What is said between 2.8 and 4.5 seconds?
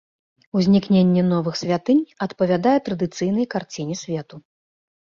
традыцыйнай карціне свету.